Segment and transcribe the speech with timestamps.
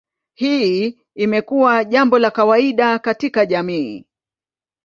[0.33, 4.05] Hii imekuwa jambo la kawaida katika jamii.